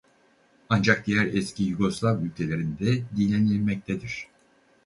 [0.69, 4.27] Ancak diğer eski Yugoslav ülkelerinde dinlenilmektedir.